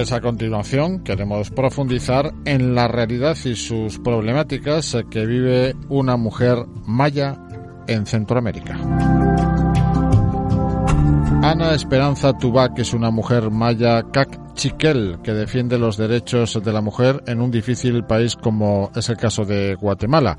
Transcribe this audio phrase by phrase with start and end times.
[0.00, 6.56] Pues a continuación queremos profundizar en la realidad y sus problemáticas que vive una mujer
[6.86, 7.38] maya
[7.86, 8.78] en Centroamérica.
[11.42, 14.02] Ana Esperanza Tubac es una mujer maya
[14.60, 19.16] cachiquel que defiende los derechos de la mujer en un difícil país como es el
[19.16, 20.36] caso de Guatemala.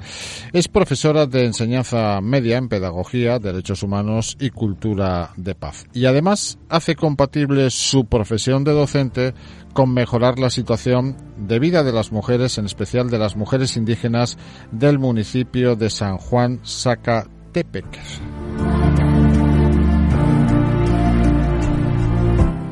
[0.53, 5.87] Es profesora de enseñanza media en pedagogía, derechos humanos y cultura de paz.
[5.91, 9.33] Y además hace compatible su profesión de docente
[9.73, 14.37] con mejorar la situación de vida de las mujeres, en especial de las mujeres indígenas
[14.71, 18.40] del municipio de San Juan Zacatepec.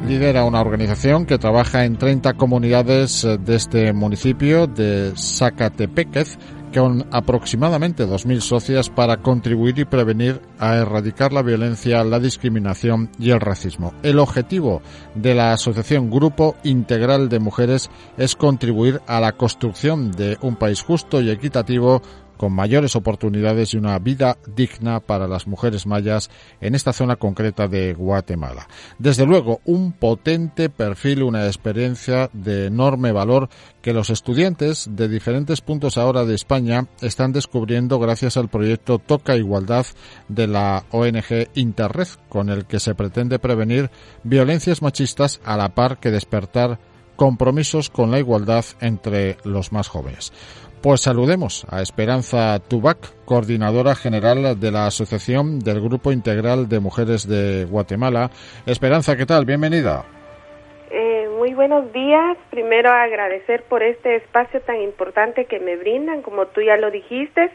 [0.09, 6.39] Lidera una organización que trabaja en 30 comunidades eh, de este municipio de Zacatepéquez
[6.73, 13.29] con aproximadamente 2.000 socias para contribuir y prevenir a erradicar la violencia, la discriminación y
[13.29, 13.93] el racismo.
[14.01, 14.81] El objetivo
[15.13, 20.81] de la Asociación Grupo Integral de Mujeres es contribuir a la construcción de un país
[20.81, 22.01] justo y equitativo
[22.39, 26.29] con mayores oportunidades y una vida digna para las mujeres mayas
[26.61, 28.69] en esta zona concreta de Guatemala.
[28.97, 33.49] Desde luego, un potente perfil, una experiencia de enorme valor
[33.81, 39.35] que los estudiantes de diferentes puntos ahora de España están descubriendo gracias al proyecto Toca
[39.35, 39.85] Igualdad
[40.29, 43.91] de la ONG Interred, con el que se pretende prevenir
[44.23, 46.79] violencias machistas a la par que despertar
[47.19, 50.31] compromisos con la igualdad entre los más jóvenes.
[50.81, 57.27] Pues saludemos a Esperanza Tubac, coordinadora general de la Asociación del Grupo Integral de Mujeres
[57.27, 58.29] de Guatemala.
[58.65, 59.43] Esperanza, ¿qué tal?
[59.43, 60.05] Bienvenida.
[60.89, 62.37] Eh, muy buenos días.
[62.51, 67.51] Primero agradecer por este espacio tan importante que me brindan, como tú ya lo dijiste.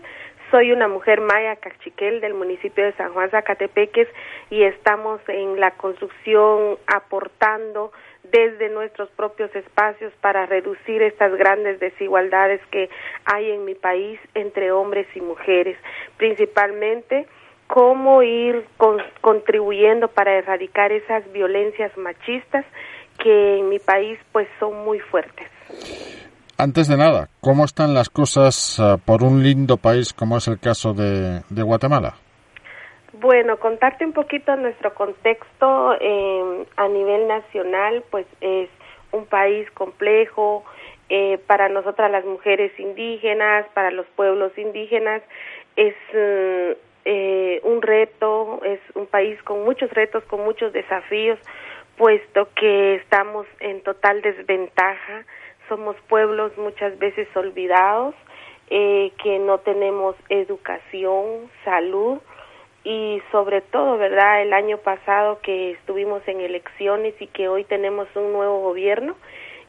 [0.51, 4.09] Soy una mujer maya cachiquel del municipio de San Juan Zacatepeques
[4.51, 7.93] y estamos en la construcción aportando
[8.31, 12.89] desde nuestros propios espacios para reducir estas grandes desigualdades que
[13.25, 15.77] hay en mi país entre hombres y mujeres,
[16.17, 17.27] principalmente
[17.67, 18.67] cómo ir
[19.21, 22.65] contribuyendo para erradicar esas violencias machistas
[23.19, 25.47] que en mi país pues son muy fuertes.
[26.57, 30.61] Antes de nada, ¿cómo están las cosas ah, por un lindo país como es el
[30.61, 32.15] caso de Guatemala?
[33.21, 38.69] Bueno, contarte un poquito nuestro contexto eh, a nivel nacional, pues es
[39.13, 40.65] un país complejo
[41.09, 45.23] eh, para nosotras las mujeres indígenas, para los pueblos indígenas,
[45.77, 51.39] es eh, un reto, es un país con muchos retos, con muchos desafíos,
[51.97, 55.25] puesto que estamos en total desventaja,
[55.69, 58.17] somos pueblos muchas veces olvidados,
[58.71, 62.19] eh, que no tenemos educación, salud,
[62.85, 64.43] y sobre todo, ¿verdad?
[64.43, 69.17] El año pasado que estuvimos en elecciones y que hoy tenemos un nuevo gobierno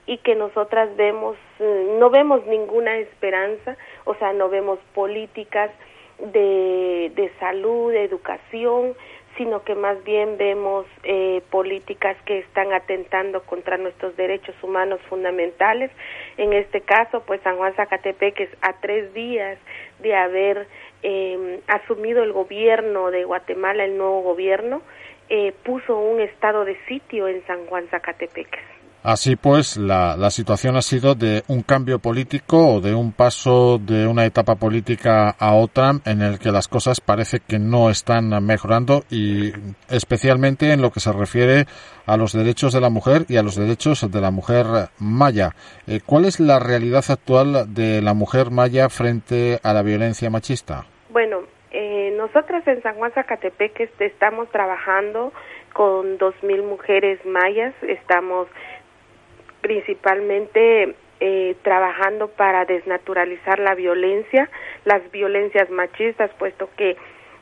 [0.06, 5.72] y que nosotras vemos, eh, no vemos ninguna esperanza, o sea, no vemos políticas
[6.20, 8.96] de, de salud, de educación,
[9.38, 15.92] sino que más bien vemos eh, políticas que están atentando contra nuestros derechos humanos fundamentales.
[16.38, 19.58] En este caso, pues San Juan Zacatepec es a tres días
[20.00, 20.68] de haber
[21.04, 24.82] eh, asumido el gobierno de Guatemala, el nuevo gobierno,
[25.30, 28.48] eh, puso un estado de sitio en San Juan Zacatepec.
[29.06, 33.78] Así pues, la, la, situación ha sido de un cambio político o de un paso
[33.78, 38.44] de una etapa política a otra en el que las cosas parece que no están
[38.44, 39.52] mejorando y
[39.92, 41.68] especialmente en lo que se refiere
[42.08, 44.66] a los derechos de la mujer y a los derechos de la mujer
[44.98, 45.52] maya.
[45.86, 50.88] Eh, ¿Cuál es la realidad actual de la mujer maya frente a la violencia machista?
[51.10, 55.32] Bueno, eh, nosotras en San Juan Zacatepec este, estamos trabajando
[55.74, 58.48] con 2.000 mujeres mayas, estamos
[59.66, 64.48] principalmente eh, trabajando para desnaturalizar la violencia,
[64.84, 66.96] las violencias machistas, puesto que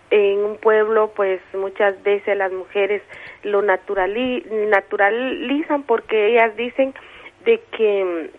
[0.09, 3.01] en un pueblo pues muchas veces las mujeres
[3.43, 6.93] lo naturalizan porque ellas dicen
[7.43, 8.29] de que mm,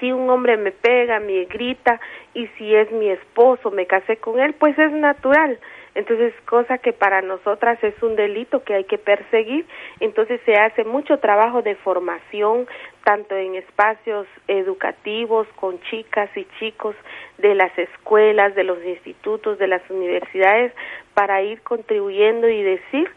[0.00, 2.00] si un hombre me pega, me grita
[2.34, 5.60] y si es mi esposo, me casé con él, pues es natural.
[5.94, 9.66] Entonces, cosa que para nosotras es un delito que hay que perseguir.
[9.98, 12.66] Entonces, se hace mucho trabajo de formación,
[13.04, 16.94] tanto en espacios educativos, con chicas y chicos
[17.38, 20.72] de las escuelas, de los institutos, de las universidades,
[21.14, 23.10] para ir contribuyendo y decir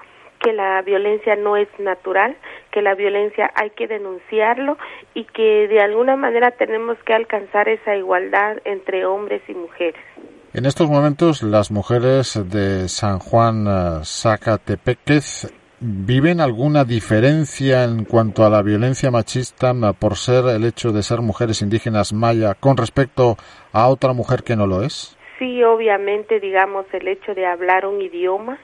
[0.44, 2.36] que la violencia no es natural,
[2.72, 4.78] que la violencia hay que denunciarlo
[5.14, 10.04] y que de alguna manera tenemos que alcanzar esa igualdad entre hombres y mujeres.
[10.54, 15.52] En estos momentos las mujeres de San Juan eh, Zacatepequez
[15.86, 21.20] ¿Viven alguna diferencia en cuanto a la violencia machista por ser el hecho de ser
[21.20, 23.36] mujeres indígenas maya con respecto
[23.74, 25.18] a otra mujer que no lo es?
[25.40, 28.60] Sí, obviamente, digamos, el hecho de hablar un idioma,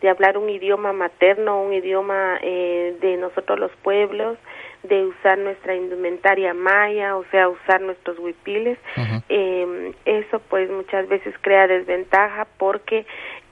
[0.00, 4.36] de hablar un idioma materno, un idioma eh, de nosotros los pueblos,
[4.82, 8.78] de usar nuestra indumentaria maya, o sea, usar nuestros huipiles.
[9.28, 13.06] eh, eso pues muchas veces crea desventaja porque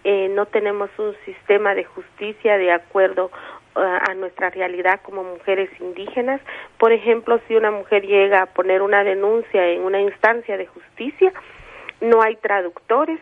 [0.05, 3.31] eh, no tenemos un sistema de justicia de acuerdo
[3.75, 6.41] a nuestra realidad como mujeres indígenas.
[6.77, 11.33] Por ejemplo, si una mujer llega a poner una denuncia en una instancia de justicia,
[12.01, 13.21] no hay traductores,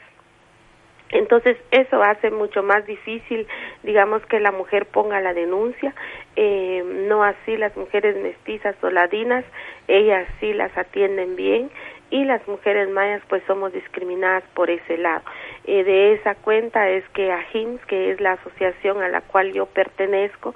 [1.11, 3.47] entonces eso hace mucho más difícil,
[3.83, 5.95] digamos, que la mujer ponga la denuncia,
[6.37, 9.45] eh, no así las mujeres mestizas o ladinas,
[9.87, 11.71] ellas sí las atienden bien
[12.11, 15.23] y las mujeres mayas pues somos discriminadas por ese lado.
[15.65, 19.67] Eh, de esa cuenta es que AJIMS, que es la asociación a la cual yo
[19.67, 20.55] pertenezco,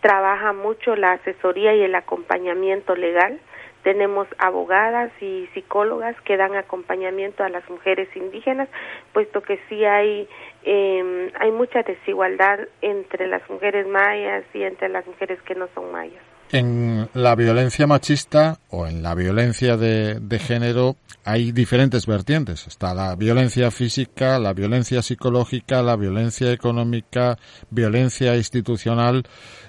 [0.00, 3.38] trabaja mucho la asesoría y el acompañamiento legal
[3.84, 8.68] tenemos abogadas y psicólogas que dan acompañamiento a las mujeres indígenas,
[9.12, 10.26] puesto que sí hay
[10.64, 15.92] eh, hay mucha desigualdad entre las mujeres mayas y entre las mujeres que no son
[15.92, 16.33] mayas.
[16.56, 22.68] En la violencia machista o en la violencia de, de, género hay diferentes vertientes.
[22.68, 27.34] Está la violencia física, la violencia psicológica, la violencia económica,
[27.70, 29.24] violencia institucional.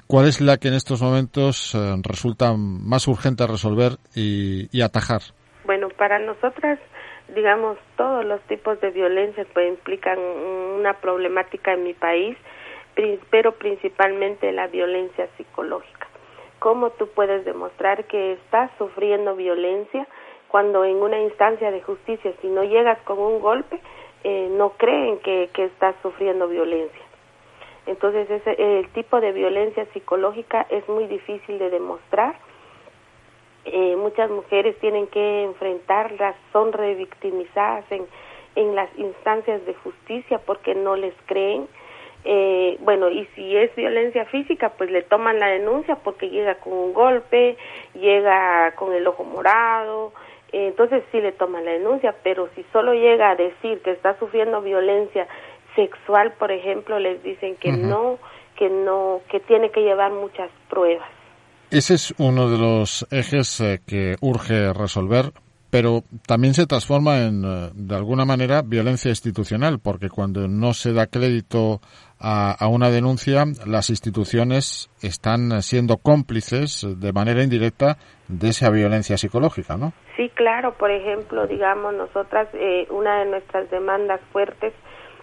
[0.05, 5.21] ¿Cuál es la que en estos momentos eh, resulta más urgente resolver y, atajar?
[5.63, 6.77] Bueno, para nosotras,
[7.33, 12.37] digamos, todos los tipos de violencia implican una problemática en mi país,
[13.31, 16.05] pero principalmente la violencia psicológica.
[16.65, 20.07] ¿Cómo tú puedes demostrar que estás sufriendo violencia
[20.47, 23.79] cuando en una instancia de justicia, si no llegas con un golpe,
[24.23, 27.03] eh, no creen que, estás sufriendo violencia?
[27.85, 32.35] Entonces, ese, el tipo de violencia psicológica es muy difícil de demostrar.
[33.65, 38.07] Eh, muchas mujeres tienen que enfrentarlas, son revictimizadas en,
[38.55, 41.67] en las instancias de justicia porque no les creen.
[42.27, 46.73] Eh, bueno, y si es violencia física, pues le toman la denuncia porque llega con
[46.73, 47.55] un golpe,
[47.93, 50.11] llega con el ojo morado,
[50.51, 54.17] eh, entonces sí le toman la denuncia, pero si solo llega a decir que está
[54.17, 55.27] sufriendo violencia
[55.75, 58.17] sexual, por ejemplo, les dicen que no,
[58.57, 61.07] que no, que tiene que llevar muchas pruebas.
[61.69, 65.25] Ese es uno de los ejes eh, que urge resolver,
[65.75, 70.93] pero también se transforma en, eh, de alguna manera, violencia institucional, porque cuando no se
[70.93, 71.81] da crédito
[72.17, 77.97] a, a, una denuncia, las instituciones están siendo cómplices de manera indirecta
[78.29, 79.91] de esa violencia psicológica, ¿no?
[80.15, 80.77] Sí, claro.
[80.77, 84.71] Por ejemplo, digamos, nosotras, eh, una de nuestras demandas fuertes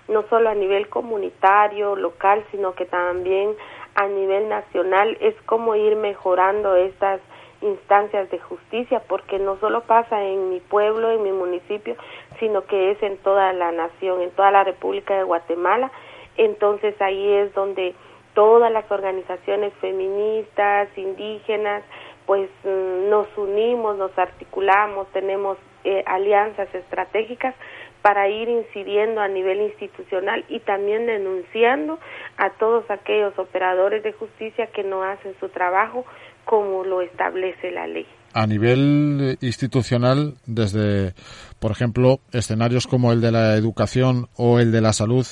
[0.09, 3.55] no solo a nivel comunitario, local, sino que también
[3.95, 7.21] a nivel nacional, es como ir mejorando estas
[7.61, 11.97] instancias de justicia, porque no solo pasa en mi pueblo, en mi municipio,
[12.41, 15.91] sino que es en toda la nación, en toda la República de Guatemala.
[16.37, 17.95] Entonces ahí es donde
[18.35, 21.85] todas las organizaciones feministas, indígenas,
[22.27, 27.55] pues mm, nos unimos, nos articulamos, tenemos eh, alianzas estratégicas
[28.03, 31.99] para ir incidiendo a nivel institucional y también denunciando
[32.37, 36.05] a todos aquellos operadores de justicia que no hacen su trabajo
[36.45, 38.07] como lo establece la ley.
[38.35, 41.15] A nivel institucional, desde,
[41.61, 45.27] por ejemplo, escenarios como el de la educación o el de la salud,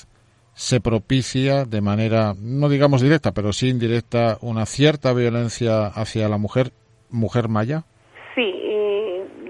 [0.54, 6.36] se propicia de manera, no digamos directa, pero sí indirecta, una cierta violencia hacia la
[6.36, 6.72] mujer,
[7.08, 7.84] mujer maya?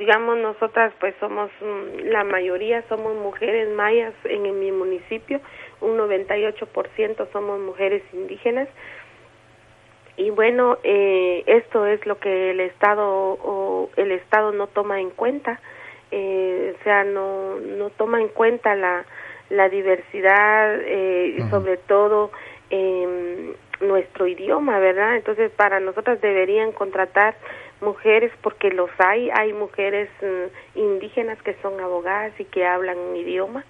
[0.01, 5.43] Digamos nosotras pues somos mm, la mayoría somos mujeres mayas en, en mi municipio.
[5.83, 8.67] Un 98% somos mujeres indígenas.
[10.17, 15.11] Y bueno eh, esto es lo que el estado o el estado no toma en
[15.11, 15.61] cuenta.
[16.11, 19.05] Eh, o sea no no toma en cuenta la
[19.51, 21.51] la diversidad eh, uh -huh.
[21.51, 22.31] sobre todo
[22.71, 23.55] eh,
[23.91, 27.35] nuestro idioma verdad entonces para nosotras deberían contratar
[27.81, 33.17] mujeres porque los hay, hay mujeres uh, indígenas que son abogadas y que hablan un
[33.17, 33.65] idioma,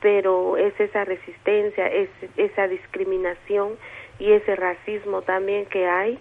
[0.00, 3.76] pero es esa resistencia, es esa discriminación
[4.18, 6.18] y ese racismo también que hay,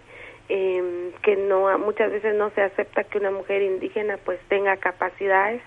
[0.50, 5.62] eh, que no muchas veces no se acepta que una mujer indígena pues tenga capacidades,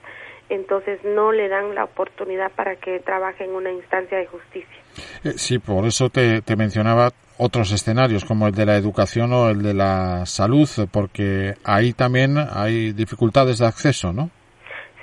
[0.48, 4.83] entonces no le dan la oportunidad para que trabaje en una instancia de justicia.
[5.24, 9.48] Eh, sí, por eso te, te mencionaba otros escenarios como el de la educación o
[9.48, 14.30] el de la salud, porque ahí también hay dificultades de acceso, ¿no?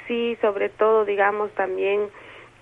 [0.07, 2.01] Sí, sobre todo, digamos, también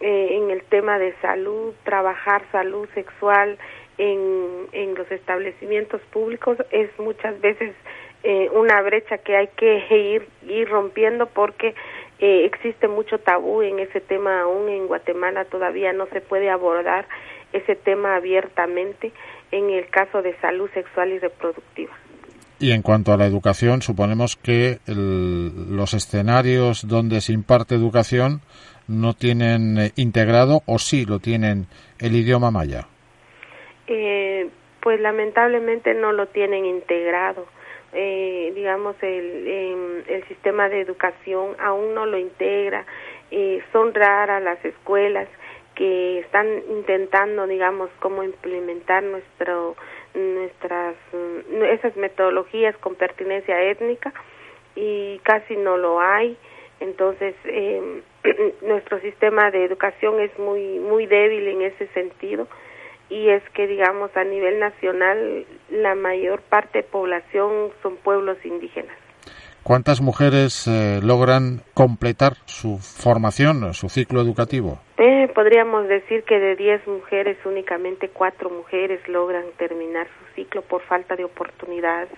[0.01, 3.57] eh, en el tema de salud, trabajar salud sexual
[3.97, 7.75] en, en los establecimientos públicos es muchas veces
[8.23, 11.75] eh, una brecha que hay que ir, ir rompiendo porque
[12.19, 17.07] eh, existe mucho tabú en ese tema aún en Guatemala todavía no se puede abordar
[17.53, 19.11] ese tema abiertamente
[19.51, 21.93] en el caso de salud sexual y reproductiva.
[22.59, 28.41] Y en cuanto a la educación, suponemos que los escenarios donde se imparte educación
[28.89, 31.67] no tienen eh, integrado o sí lo tienen
[31.99, 32.87] el idioma maya.
[33.87, 34.49] Eh,
[34.81, 37.45] pues lamentablemente no lo tienen integrado.
[37.93, 42.85] Eh, digamos, el, em, el sistema de educación aún no lo integra.
[43.71, 45.27] son raras las escuelas
[45.79, 49.77] que están intentando, digamos, cómo implementar nuestro,
[50.13, 54.11] nuestras, mm, esas metodologías con pertinencia étnica
[54.75, 56.37] y casi no lo hay.
[56.81, 58.01] Entonces, eh,
[58.61, 62.47] nuestro sistema de educación es muy, muy débil en ese sentido
[63.09, 68.95] y es que, digamos, a nivel nacional la mayor parte de población son pueblos indígenas.
[69.63, 74.79] ¿Cuántas mujeres eh, logran completar su formación, su ciclo educativo?
[74.97, 80.81] Eh, podríamos decir que de 10 mujeres, únicamente 4 mujeres logran terminar su ciclo por
[80.83, 82.09] falta de oportunidades.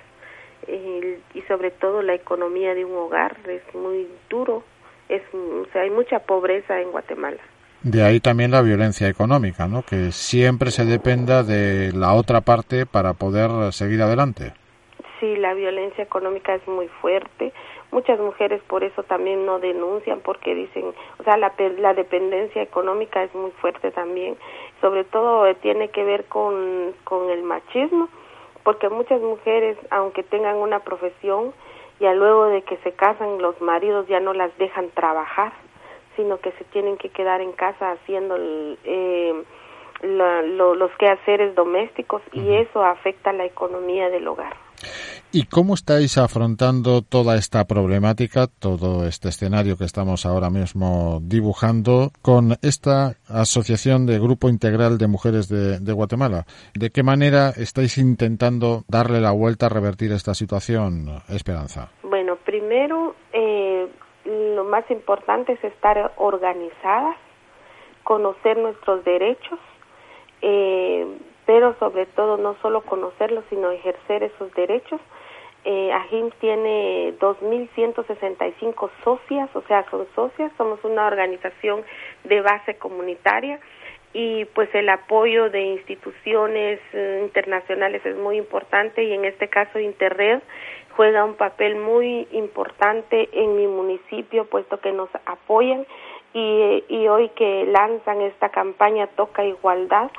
[1.34, 4.64] y sobre todo la economía de un hogar es muy duro,
[5.10, 7.42] es, o sea, hay mucha pobreza en Guatemala.
[7.84, 9.84] De ahí también la violencia económica, ¿no?
[9.84, 14.54] Que siempre se dependa de la otra parte para poder seguir adelante
[15.22, 17.54] sí, la violencia económica es muy fuerte.
[17.92, 23.24] Muchas mujeres por eso también no denuncian porque dicen, o sea, la, la dependencia económica
[23.24, 24.36] es muy fuerte también.
[24.82, 28.10] Sobre todo eh, tiene que ver con, con el machismo,
[28.64, 31.54] porque muchas mujeres, aunque tengan una profesión,
[32.00, 35.54] ya luego de que se casan los maridos ya no las dejan trabajar,
[36.22, 39.44] sino que se tienen que quedar en casa haciendo eh,
[40.04, 44.56] los quehaceres domésticos y eso afecta la economía del hogar.
[45.32, 52.12] ¿Y cómo estáis afrontando toda esta problemática, todo este escenario que estamos ahora mismo dibujando
[52.22, 56.46] con esta asociación de Grupo Integral de Mujeres de, Guatemala?
[56.74, 61.92] ¿De qué manera estáis intentando darle la vuelta a revertir esta situación, Esperanza?
[62.04, 63.31] Bueno, primero, lo
[64.72, 67.18] más importante es estar organizadas,
[68.04, 69.60] conocer nuestros derechos,
[70.42, 71.06] eh,
[71.46, 75.02] pero sobre todo no solo conocerlos, sino ejercer esos derechos.
[75.66, 81.84] Eh, AJIM tiene 2.165 socias, o sea, son socias, somos una organización
[82.24, 83.60] de base comunitaria
[84.14, 89.80] y pues el apoyo de instituciones eh, internacionales es muy importante y en este caso
[89.80, 90.42] Interred
[90.96, 95.86] juega un papel muy importante en mi municipio puesto que nos apoyan
[96.34, 100.12] y, y hoy que lanzan esta campaña Toca Igualdad,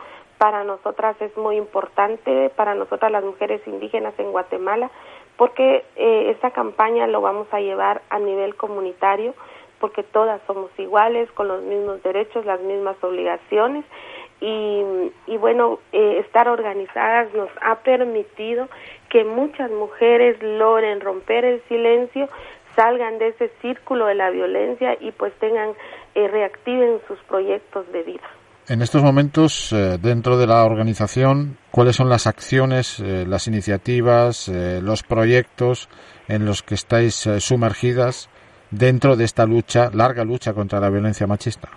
[0.43, 4.91] para nosotras es muy importante, para nosotras las mujeres indígenas en Guatemala,
[5.37, 9.35] porque eh, esta campaña lo vamos a llevar a nivel comunitario,
[9.79, 13.85] porque todas somos iguales, con los mismos derechos, las mismas obligaciones,
[14.41, 14.83] y,
[15.29, 18.69] y bueno, eh, estar organizadas nos ha permitido
[19.13, 22.31] que muchas mujeres logren romper el silencio,
[22.75, 25.75] salgan de ese círculo de la violencia y pues tengan,
[26.15, 28.27] eh, reactiven sus proyectos de vida.
[28.69, 34.49] En estos momentos, eh, dentro de la organización, ¿cuáles son las acciones, eh, las iniciativas,
[34.49, 35.91] eh, los proyectos
[36.27, 38.31] en los que estáis sumergidas
[38.71, 41.69] dentro de esta lucha, larga lucha contra la violencia machista?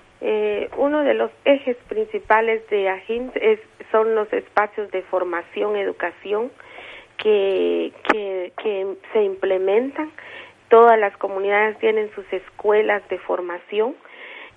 [0.77, 3.59] uno de los ejes principales de AGINT es,
[3.91, 6.51] son los espacios de formación, educación
[7.17, 10.11] que, que, que se implementan.
[10.69, 13.95] Todas las comunidades tienen sus escuelas de formación.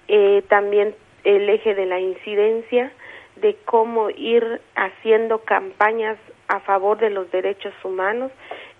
[0.08, 2.92] Eh, también el eje de la incidencia,
[3.36, 8.32] de cómo ir haciendo campañas a favor de los derechos humanos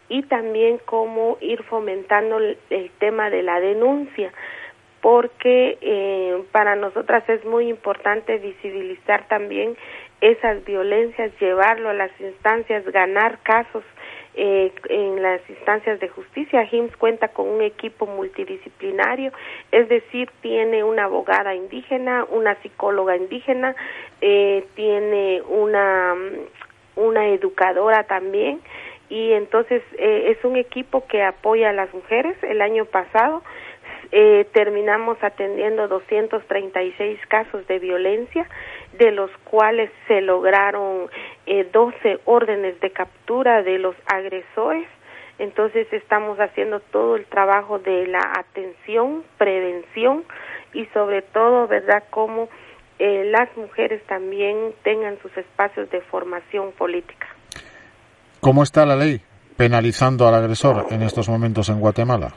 [0.08, 4.32] y también cómo ir fomentando el, tema de la denuncia,
[5.02, 9.76] porque eh, para nosotras es muy importante visibilizar también
[10.20, 13.84] esas violencias, llevarlo a las instancias, ganar casos
[14.34, 16.64] eh, en las instancias de justicia.
[16.70, 19.32] HIMSS cuenta con un equipo multidisciplinario,
[19.72, 23.75] es decir, tiene una abogada indígena, una psicóloga indígena,
[24.20, 26.14] eh, tiene una,
[26.96, 28.60] una educadora también
[29.08, 32.37] y entonces eh, es un equipo que apoya a las mujeres.
[32.42, 33.42] El año pasado
[34.11, 38.49] eh, terminamos atendiendo 236 casos de violencia
[38.99, 41.09] de los cuales se lograron
[41.47, 44.88] eh, 12 órdenes de captura de los agresores.
[45.38, 50.25] Entonces estamos haciendo todo el trabajo de la atención, prevención
[50.73, 52.49] y sobre todo, ¿verdad?, cómo
[52.99, 57.29] eh, las mujeres también tengan sus espacios de formación política.
[58.41, 59.21] ¿Cómo está la ley
[59.57, 62.33] penalizando al agresor en estos momentos en Guatemala?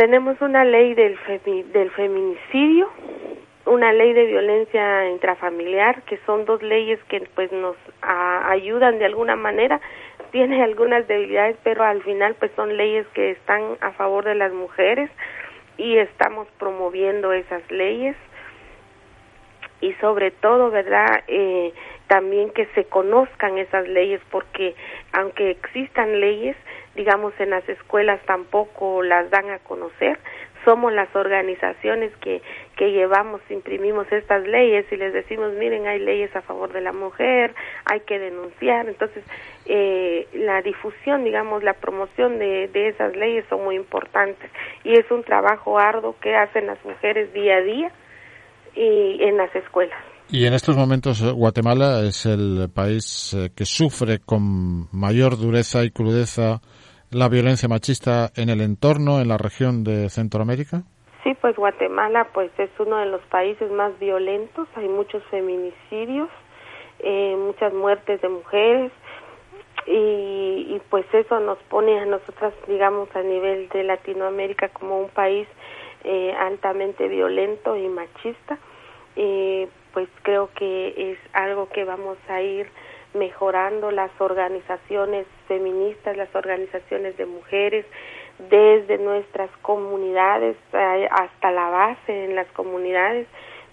[0.00, 1.18] Tenemos una ley del,
[1.74, 2.88] del feminicidio,
[3.66, 9.36] una ley de violencia intrafamiliar, que son dos leyes que pues nos ayudan de alguna
[9.36, 9.78] manera.
[10.30, 14.54] Tiene algunas debilidades, pero al final pues son leyes que están a favor de las
[14.54, 15.10] mujeres
[15.76, 18.16] y estamos promoviendo esas leyes
[19.82, 21.24] y sobre todo, ¿verdad?
[21.28, 21.74] Eh,
[22.06, 24.74] también que se conozcan esas leyes porque
[25.12, 26.56] aunque existan leyes,
[26.94, 30.18] digamos en las escuelas tampoco las dan a conocer,
[30.64, 32.42] somos las organizaciones que,
[32.76, 36.92] que llevamos, imprimimos estas leyes y les decimos, miren, hay leyes a favor de la
[36.92, 37.54] mujer,
[37.84, 38.88] hay que denunciar.
[38.88, 39.24] Entonces,
[39.66, 44.50] eh, la difusión, digamos, la promoción de, de esas leyes son muy importantes
[44.84, 47.92] y es un trabajo arduo que hacen las mujeres día a día
[48.74, 49.98] y en las escuelas.
[50.32, 55.82] Y en estos momentos eh, Guatemala es el país eh, que sufre con mayor dureza
[55.84, 56.60] y crudeza
[57.10, 60.82] la violencia machista en el entorno, en la región de Centroamérica?
[61.24, 66.28] Sí, pues Guatemala pues es uno de los países más violentos, hay muchos feminicidios,
[67.00, 68.92] eh, muchas muertes de mujeres
[69.86, 75.08] y, y, pues eso nos pone a nosotras, digamos, a nivel de Latinoamérica como un
[75.08, 75.48] país
[76.04, 78.58] eh, altamente violento y machista.
[79.16, 82.68] Eh, pues creo que es algo que vamos a ir
[83.14, 87.84] mejorando las organizaciones feministas, las organizaciones de mujeres,
[88.48, 93.26] desde nuestras comunidades eh, hasta la base en las comunidades,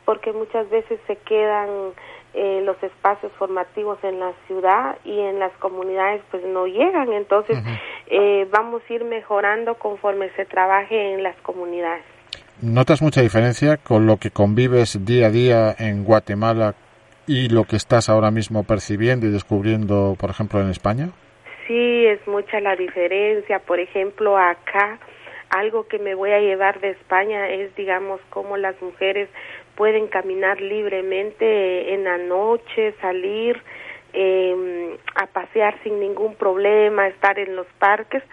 [0.04, 1.70] porque muchas veces se quedan
[2.34, 7.60] eh, los espacios formativos en la ciudad y en las comunidades pues no llegan, entonces
[8.08, 12.04] eh, vamos a ir mejorando conforme se trabaje en las comunidades.
[12.60, 16.74] ¿Notas mucha diferencia con lo que convives día a día en Guatemala
[17.28, 21.10] y lo que estás ahora mismo percibiendo y descubriendo, por ejemplo, en España?
[21.68, 23.60] Sí, es mucha la diferencia.
[23.60, 25.00] Por ejemplo, acá
[25.50, 29.30] algo que me voy a llevar de España es, digamos, cómo las mujeres
[29.76, 33.62] pueden caminar libremente en la noche, salir
[34.14, 38.24] eh, a pasear sin ningún problema, estar en los parques,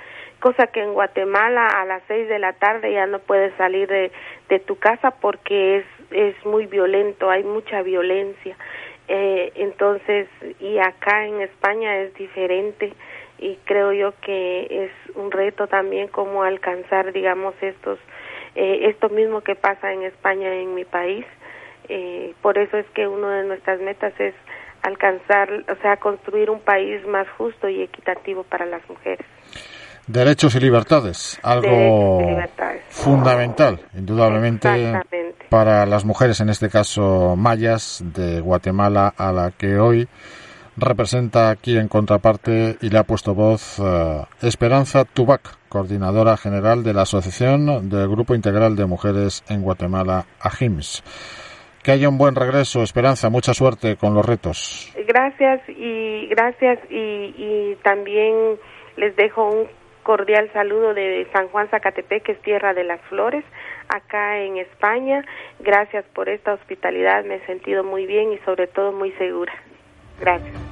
[0.40, 4.12] cosa que en Guatemala a las seis de la tarde ya no puedes salir de,
[4.48, 8.56] de tu casa porque es, es muy violento, hay mucha violencia.
[9.08, 10.28] Eh, entonces,
[10.60, 12.94] y acá en España es diferente
[13.38, 17.98] y creo yo que es un reto también como alcanzar, digamos, estos,
[18.54, 21.26] eh, esto mismo que pasa en España, en mi país.
[21.88, 24.34] Eh, por eso es que una de nuestras metas es
[24.82, 29.26] alcanzar, o sea, construir un país más justo y equitativo para las mujeres.
[30.06, 32.20] Derechos y libertades, algo
[32.90, 34.92] fundamental, indudablemente,
[35.48, 40.06] para las mujeres, en este caso mayas de Guatemala, a la que hoy
[40.76, 46.94] representa aquí en contraparte y le ha puesto voz eh, Esperanza Tubac, coordinadora general de
[46.94, 51.02] la Asociación del Grupo Integral de Mujeres en Guatemala, AJIMS.
[51.82, 54.92] Que haya un buen regreso, Esperanza, mucha suerte con los retos.
[55.06, 58.58] Gracias y gracias y, y también
[58.96, 59.68] les dejo un
[60.02, 63.44] cordial saludo de San Juan Zacatepec, que es tierra de las flores,
[63.88, 65.24] acá en España.
[65.60, 69.52] Gracias por esta hospitalidad, me he sentido muy bien y sobre todo muy segura.
[70.18, 70.62] Gracias.